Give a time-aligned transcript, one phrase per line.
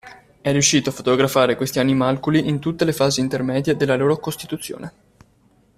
[0.41, 4.93] È riuscito a fotografare questi animalculi in tutte le fasi intermedie della loro costituzione.